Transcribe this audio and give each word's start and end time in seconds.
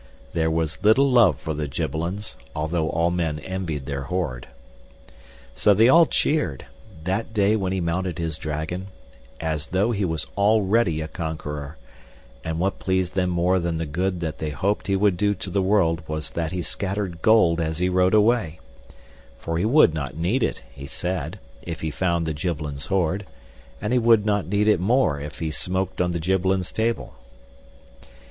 There 0.33 0.49
was 0.49 0.79
little 0.83 1.11
love 1.11 1.37
for 1.39 1.53
the 1.53 1.67
Gibbelins, 1.67 2.35
though 2.55 2.89
all 2.89 3.11
men 3.11 3.37
envied 3.37 3.85
their 3.85 4.05
hoard. 4.05 4.47
So 5.53 5.75
they 5.75 5.89
all 5.89 6.07
cheered, 6.07 6.65
that 7.03 7.35
day 7.35 7.55
when 7.55 7.71
he 7.71 7.79
mounted 7.81 8.17
his 8.17 8.39
dragon, 8.39 8.87
as 9.39 9.67
though 9.67 9.91
he 9.91 10.03
was 10.03 10.25
already 10.35 11.01
a 11.01 11.07
conqueror, 11.07 11.77
and 12.43 12.57
what 12.57 12.79
pleased 12.79 13.13
them 13.13 13.29
more 13.29 13.59
than 13.59 13.77
the 13.77 13.85
good 13.85 14.21
that 14.21 14.39
they 14.39 14.49
hoped 14.49 14.87
he 14.87 14.95
would 14.95 15.17
do 15.17 15.35
to 15.35 15.51
the 15.51 15.61
world 15.61 16.01
was 16.07 16.31
that 16.31 16.51
he 16.51 16.63
scattered 16.63 17.21
gold 17.21 17.61
as 17.61 17.77
he 17.77 17.87
rode 17.87 18.15
away; 18.15 18.59
for 19.37 19.59
he 19.59 19.65
would 19.65 19.93
not 19.93 20.17
need 20.17 20.41
it, 20.41 20.63
he 20.73 20.87
said, 20.87 21.37
if 21.61 21.81
he 21.81 21.91
found 21.91 22.25
the 22.25 22.33
Gibbelins' 22.33 22.87
hoard, 22.87 23.23
and 23.79 23.93
he 23.93 23.99
would 23.99 24.25
not 24.25 24.47
need 24.47 24.67
it 24.67 24.79
more 24.79 25.19
if 25.19 25.37
he 25.37 25.51
smoked 25.51 26.01
on 26.01 26.11
the 26.11 26.19
Gibbelins' 26.19 26.73
table. 26.73 27.13